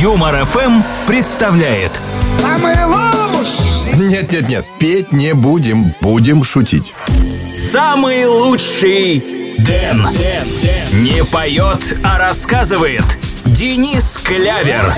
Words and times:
Юмор 0.00 0.44
ФМ 0.44 0.82
представляет 1.08 1.90
Самый 2.40 2.76
лучший 2.84 3.98
Нет-нет-нет, 3.98 4.64
петь 4.78 5.10
не 5.10 5.34
будем, 5.34 5.92
будем 6.00 6.44
шутить. 6.44 6.94
Самый 7.56 8.24
лучший 8.26 9.24
Дэн. 9.58 10.06
Не 10.92 11.24
поет, 11.24 11.98
а 12.04 12.16
рассказывает 12.16 13.02
Денис 13.44 14.20
Клявер. 14.22 14.94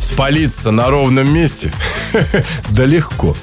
Спалиться 0.00 0.70
на 0.70 0.88
ровном 0.88 1.30
месте? 1.30 1.70
Да 2.70 2.86
легко. 2.86 3.36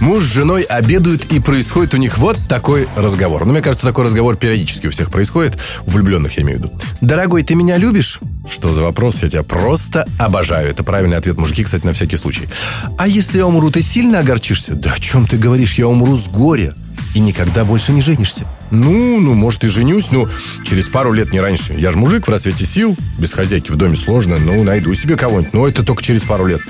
Муж 0.00 0.24
с 0.24 0.32
женой 0.32 0.62
обедают, 0.62 1.32
и 1.32 1.40
происходит 1.40 1.94
у 1.94 1.96
них 1.96 2.18
вот 2.18 2.36
такой 2.48 2.88
разговор. 2.96 3.46
Ну, 3.46 3.52
мне 3.52 3.62
кажется, 3.62 3.86
такой 3.86 4.04
разговор 4.04 4.36
периодически 4.36 4.88
у 4.88 4.90
всех 4.90 5.10
происходит. 5.10 5.56
У 5.86 5.90
влюбленных, 5.92 6.36
я 6.36 6.42
имею 6.42 6.58
в 6.58 6.62
виду. 6.62 6.72
«Дорогой, 7.04 7.42
ты 7.42 7.54
меня 7.54 7.76
любишь?» 7.76 8.18
Что 8.50 8.72
за 8.72 8.80
вопрос? 8.80 9.22
Я 9.22 9.28
тебя 9.28 9.42
просто 9.42 10.08
обожаю. 10.18 10.70
Это 10.70 10.82
правильный 10.84 11.18
ответ 11.18 11.36
мужики, 11.36 11.62
кстати, 11.62 11.84
на 11.84 11.92
всякий 11.92 12.16
случай. 12.16 12.48
«А 12.96 13.06
если 13.06 13.36
я 13.38 13.46
умру, 13.46 13.70
ты 13.70 13.82
сильно 13.82 14.20
огорчишься?» 14.20 14.74
«Да 14.74 14.90
о 14.94 14.98
чем 14.98 15.26
ты 15.26 15.36
говоришь? 15.36 15.74
Я 15.74 15.86
умру 15.86 16.16
с 16.16 16.28
горя 16.28 16.74
и 17.14 17.20
никогда 17.20 17.64
больше 17.64 17.92
не 17.92 18.00
женишься. 18.00 18.46
Ну, 18.70 19.20
ну, 19.20 19.34
может, 19.34 19.64
и 19.64 19.68
женюсь, 19.68 20.10
но 20.10 20.28
через 20.64 20.88
пару 20.88 21.12
лет 21.12 21.32
не 21.32 21.40
раньше. 21.40 21.74
Я 21.74 21.92
же 21.92 21.98
мужик 21.98 22.26
в 22.26 22.30
рассвете 22.30 22.64
сил, 22.64 22.96
без 23.18 23.32
хозяйки 23.32 23.70
в 23.70 23.76
доме 23.76 23.96
сложно, 23.96 24.38
ну, 24.38 24.64
найду 24.64 24.94
себе 24.94 25.16
кого-нибудь, 25.16 25.52
но 25.52 25.68
это 25.68 25.84
только 25.84 26.02
через 26.02 26.24
пару 26.24 26.46
лет. 26.46 26.60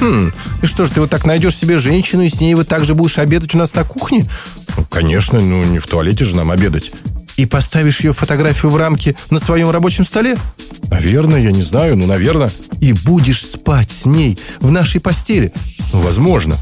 Хм, 0.00 0.32
и 0.62 0.66
что 0.66 0.86
ж, 0.86 0.90
ты 0.90 1.00
вот 1.00 1.10
так 1.10 1.26
найдешь 1.26 1.56
себе 1.56 1.78
женщину, 1.78 2.22
и 2.22 2.30
с 2.30 2.40
ней 2.40 2.54
вот 2.54 2.68
так 2.68 2.84
же 2.84 2.94
будешь 2.94 3.18
обедать 3.18 3.54
у 3.54 3.58
нас 3.58 3.74
на 3.74 3.84
кухне? 3.84 4.26
Ну, 4.76 4.84
конечно, 4.88 5.40
ну, 5.40 5.64
не 5.64 5.78
в 5.78 5.86
туалете 5.86 6.24
же 6.24 6.36
нам 6.36 6.50
обедать. 6.50 6.92
И 7.36 7.46
поставишь 7.46 8.00
ее 8.00 8.12
фотографию 8.12 8.70
в 8.70 8.76
рамке 8.76 9.16
на 9.30 9.38
своем 9.38 9.70
рабочем 9.70 10.04
столе? 10.04 10.36
Наверное, 10.88 11.40
я 11.40 11.50
не 11.52 11.62
знаю, 11.62 11.96
ну, 11.96 12.06
наверное. 12.06 12.50
И 12.80 12.92
будешь 12.92 13.44
спать 13.44 13.90
с 13.90 14.06
ней 14.06 14.38
в 14.60 14.70
нашей 14.70 15.00
постели? 15.00 15.52
Возможно. 15.92 16.56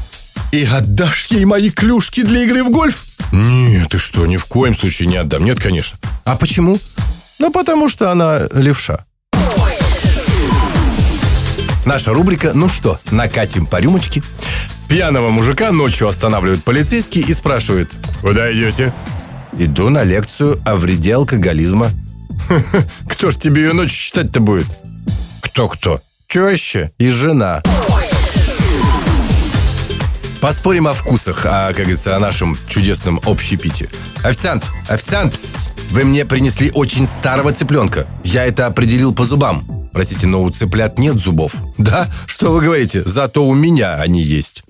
И 0.51 0.63
отдашь 0.63 1.27
ей 1.27 1.45
мои 1.45 1.69
клюшки 1.69 2.23
для 2.23 2.43
игры 2.43 2.63
в 2.63 2.71
гольф? 2.71 3.05
Нет, 3.31 3.89
ты 3.89 3.99
что, 3.99 4.25
ни 4.25 4.37
в 4.37 4.45
коем 4.45 4.75
случае 4.75 5.07
не 5.07 5.17
отдам. 5.17 5.43
Нет, 5.43 5.59
конечно. 5.59 5.97
А 6.25 6.35
почему? 6.35 6.79
Ну, 7.37 7.51
потому 7.51 7.87
что 7.87 8.11
она 8.11 8.41
левша. 8.53 9.05
Наша 11.85 12.13
рубрика 12.13 12.51
«Ну 12.53 12.69
что, 12.69 12.99
накатим 13.09 13.65
по 13.65 13.77
рюмочке?» 13.77 14.21
Пьяного 14.87 15.29
мужика 15.29 15.71
ночью 15.71 16.07
останавливает 16.07 16.63
полицейский 16.63 17.21
и 17.21 17.33
спрашивает 17.33 17.91
«Куда 18.21 18.53
идете?» 18.53 18.93
«Иду 19.57 19.89
на 19.89 20.03
лекцию 20.03 20.59
о 20.65 20.75
вреде 20.75 21.15
алкоголизма». 21.15 21.89
«Кто 23.09 23.31
ж 23.31 23.37
тебе 23.37 23.63
ее 23.63 23.73
ночью 23.73 23.97
читать-то 23.97 24.39
будет?» 24.39 24.67
«Кто-кто?» 25.41 26.01
«Теща 26.27 26.91
и 26.97 27.09
жена». 27.09 27.61
Поспорим 30.41 30.87
о 30.87 30.93
вкусах, 30.93 31.45
а, 31.45 31.67
как 31.69 31.79
говорится, 31.79 32.15
о 32.15 32.19
нашем 32.19 32.57
чудесном 32.69 33.19
общепите. 33.25 33.89
Официант, 34.23 34.69
официант, 34.87 35.35
вы 35.91 36.05
мне 36.05 36.23
принесли 36.23 36.71
очень 36.71 37.05
старого 37.05 37.51
цыпленка. 37.51 38.07
Я 38.23 38.45
это 38.45 38.65
определил 38.65 39.13
по 39.13 39.25
зубам. 39.25 39.89
Простите, 39.91 40.27
но 40.27 40.43
у 40.43 40.49
цыплят 40.49 40.97
нет 40.97 41.17
зубов. 41.17 41.55
Да? 41.77 42.07
Что 42.25 42.51
вы 42.51 42.61
говорите? 42.61 43.03
Зато 43.05 43.45
у 43.45 43.53
меня 43.53 43.95
они 43.95 44.21
есть. 44.21 44.63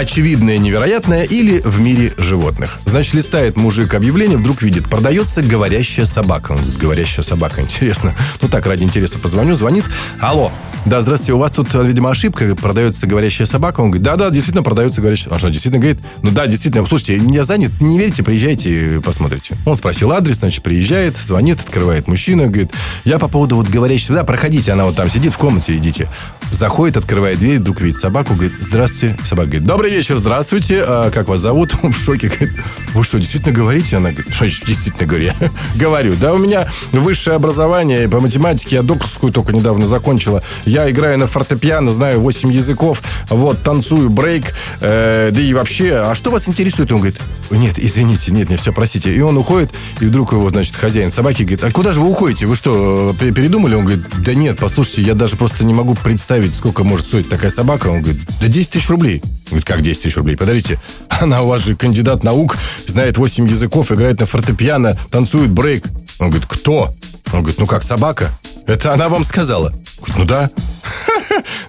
Очевидное 0.00 0.56
невероятное 0.56 1.24
или 1.24 1.60
в 1.60 1.78
мире 1.78 2.14
животных. 2.16 2.78
Значит, 2.86 3.12
листает 3.12 3.58
мужик 3.58 3.92
объявление, 3.92 4.38
вдруг 4.38 4.62
видит, 4.62 4.88
продается 4.88 5.42
говорящая 5.42 6.06
собака. 6.06 6.52
Он 6.52 6.56
говорит, 6.56 6.78
говорящая 6.78 7.22
собака, 7.22 7.60
интересно. 7.60 8.14
Ну 8.40 8.48
так, 8.48 8.64
ради 8.66 8.82
интереса 8.82 9.18
позвоню, 9.18 9.54
звонит. 9.54 9.84
Алло, 10.18 10.52
да, 10.86 11.02
здравствуйте, 11.02 11.34
у 11.34 11.38
вас 11.38 11.50
тут, 11.50 11.74
видимо, 11.74 12.10
ошибка, 12.10 12.56
продается 12.56 13.06
говорящая 13.06 13.46
собака. 13.46 13.80
Он 13.80 13.90
говорит, 13.90 14.02
да-да, 14.02 14.30
действительно 14.30 14.62
продается 14.62 15.02
говорящая. 15.02 15.34
А 15.34 15.38
что, 15.38 15.50
действительно 15.50 15.82
говорит? 15.82 16.00
Ну 16.22 16.30
да, 16.30 16.46
действительно, 16.46 16.86
слушайте, 16.86 17.20
я 17.22 17.44
занят, 17.44 17.70
не 17.82 17.98
верите, 17.98 18.22
приезжайте, 18.22 19.02
посмотрите. 19.04 19.58
Он 19.66 19.76
спросил 19.76 20.12
адрес, 20.12 20.36
значит, 20.36 20.62
приезжает, 20.62 21.18
звонит, 21.18 21.60
открывает 21.60 22.08
мужчина, 22.08 22.46
говорит, 22.46 22.72
я 23.04 23.18
по 23.18 23.28
поводу 23.28 23.56
вот 23.56 23.68
говорящей, 23.68 24.14
да, 24.14 24.24
проходите, 24.24 24.72
она 24.72 24.86
вот 24.86 24.96
там 24.96 25.10
сидит 25.10 25.34
в 25.34 25.36
комнате, 25.36 25.76
идите. 25.76 26.08
Заходит, 26.50 26.96
открывает 26.96 27.38
дверь, 27.38 27.58
вдруг 27.58 27.80
видит 27.80 27.98
собаку, 27.98 28.34
говорит, 28.34 28.52
здравствуйте. 28.60 29.16
Собака 29.24 29.50
говорит, 29.50 29.66
добрый 29.66 29.90
вечер, 29.90 30.18
здравствуйте, 30.18 30.82
а 30.86 31.10
как 31.10 31.28
вас 31.28 31.40
зовут? 31.40 31.74
Он 31.82 31.92
в 31.92 31.98
шоке, 31.98 32.28
говорит, 32.28 32.50
вы 32.92 33.04
что, 33.04 33.18
действительно 33.18 33.54
говорите? 33.54 33.96
Она 33.96 34.10
говорит, 34.10 34.34
что 34.34 34.44
значит, 34.44 34.66
действительно 34.66 35.06
говорю? 35.06 35.24
Я 35.26 35.50
говорю, 35.76 36.16
да 36.16 36.34
у 36.34 36.38
меня 36.38 36.68
высшее 36.92 37.36
образование 37.36 38.08
по 38.08 38.20
математике, 38.20 38.76
я 38.76 38.82
докторскую 38.82 39.32
только 39.32 39.52
недавно 39.52 39.86
закончила. 39.86 40.42
Я 40.64 40.90
играю 40.90 41.18
на 41.18 41.26
фортепиано, 41.26 41.92
знаю 41.92 42.20
8 42.20 42.52
языков, 42.52 43.00
вот, 43.28 43.62
танцую 43.62 44.10
брейк, 44.10 44.52
э, 44.80 45.30
да 45.32 45.40
и 45.40 45.52
вообще, 45.54 45.94
а 45.96 46.14
что 46.14 46.30
вас 46.30 46.48
интересует? 46.48 46.90
Он 46.92 46.98
говорит, 46.98 47.20
нет, 47.50 47.78
извините, 47.78 48.32
нет, 48.32 48.50
не 48.50 48.56
все, 48.56 48.72
простите. 48.72 49.14
И 49.14 49.20
он 49.20 49.36
уходит, 49.38 49.70
и 50.00 50.06
вдруг 50.06 50.32
его, 50.32 50.48
значит, 50.50 50.76
хозяин 50.76 51.10
собаки 51.10 51.42
говорит, 51.42 51.64
а 51.64 51.70
куда 51.70 51.92
же 51.92 52.00
вы 52.00 52.08
уходите? 52.08 52.46
Вы 52.46 52.56
что, 52.56 53.14
передумали? 53.18 53.74
Он 53.74 53.84
говорит, 53.84 54.04
да 54.18 54.34
нет, 54.34 54.58
послушайте, 54.58 55.02
я 55.02 55.14
даже 55.14 55.36
просто 55.36 55.64
не 55.64 55.74
могу 55.74 55.94
представить, 55.94 56.39
сколько 56.48 56.84
может 56.84 57.06
стоить 57.06 57.28
такая 57.28 57.50
собака. 57.50 57.88
Он 57.88 58.02
говорит, 58.02 58.20
да 58.40 58.48
10 58.48 58.70
тысяч 58.70 58.88
рублей. 58.88 59.22
Говорит, 59.46 59.64
как 59.64 59.82
10 59.82 60.02
тысяч 60.02 60.16
рублей? 60.16 60.36
Подождите, 60.36 60.78
она 61.20 61.42
у 61.42 61.48
вас 61.48 61.62
же 61.62 61.76
кандидат 61.76 62.24
наук, 62.24 62.56
знает 62.86 63.18
8 63.18 63.48
языков, 63.48 63.92
играет 63.92 64.20
на 64.20 64.26
фортепиано, 64.26 64.96
танцует 65.10 65.50
брейк. 65.50 65.84
Он 66.18 66.30
говорит, 66.30 66.48
кто? 66.48 66.92
Он 67.32 67.40
говорит, 67.40 67.58
ну 67.58 67.66
как, 67.66 67.82
собака? 67.82 68.30
Это 68.66 68.92
она 68.92 69.08
вам 69.08 69.24
сказала? 69.24 69.70
Говорит, 69.98 70.18
ну 70.18 70.24
да. 70.24 70.50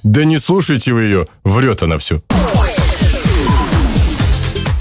Да 0.03 0.25
не 0.25 0.39
слушайте 0.39 0.93
вы 0.93 1.03
ее, 1.03 1.27
врет 1.43 1.83
она 1.83 1.97
все. 1.97 2.21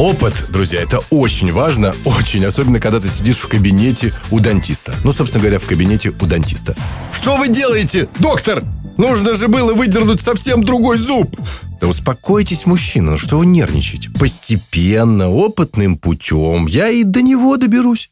Опыт, 0.01 0.47
друзья, 0.49 0.81
это 0.81 1.03
очень 1.11 1.53
важно, 1.53 1.95
очень, 2.07 2.43
особенно 2.47 2.81
когда 2.81 3.01
ты 3.01 3.07
сидишь 3.07 3.37
в 3.37 3.49
кабинете 3.49 4.15
у 4.31 4.41
дантиста. 4.41 4.95
Ну, 5.05 5.13
собственно 5.13 5.43
говоря, 5.43 5.59
в 5.59 5.67
кабинете 5.67 6.09
у 6.09 6.25
дантиста. 6.25 6.75
Что 7.13 7.37
вы 7.37 7.49
делаете, 7.49 8.09
доктор? 8.19 8.65
Нужно 8.97 9.35
же 9.35 9.49
было 9.49 9.75
выдернуть 9.75 10.23
совсем 10.23 10.65
другой 10.65 10.97
зуб. 10.97 11.37
Да 11.83 11.87
успокойтесь, 11.87 12.65
мужчина, 12.65 13.11
ну 13.11 13.19
что 13.19 13.37
вы 13.37 13.45
нервничаете? 13.45 14.09
Постепенно, 14.09 15.29
опытным 15.29 15.99
путем 15.99 16.65
я 16.65 16.89
и 16.89 17.05
до 17.05 17.21
него 17.21 17.59
доберусь. 17.59 18.11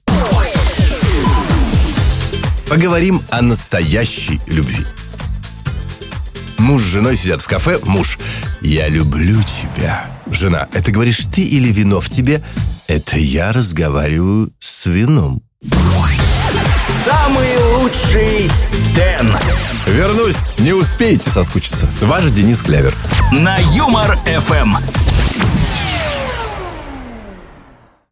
Поговорим 2.69 3.23
о 3.31 3.41
настоящей 3.41 4.43
любви. 4.47 4.85
Муж 6.59 6.83
с 6.83 6.85
женой 6.85 7.17
сидят 7.17 7.41
в 7.41 7.49
кафе. 7.49 7.81
Муж, 7.83 8.19
я 8.61 8.89
люблю 8.89 9.41
тебя. 9.43 10.18
Жена, 10.31 10.69
это 10.73 10.93
говоришь 10.93 11.27
ты 11.33 11.43
или 11.43 11.69
вино 11.73 12.01
в 12.01 12.09
тебе? 12.09 12.43
Это 12.87 13.19
я 13.19 13.53
разговариваю 13.53 14.51
с 14.61 14.87
вином. 14.87 15.43
Самый 17.05 17.57
лучший 17.75 18.51
Дэн. 18.95 19.35
Вернусь, 19.87 20.59
не 20.59 20.73
успеете 20.73 21.31
соскучиться. 21.31 21.89
Ваш 22.01 22.27
Денис 22.27 22.61
Клявер. 22.63 22.95
На 23.33 23.59
Юмор 23.59 24.17
ФМ. 24.17 24.75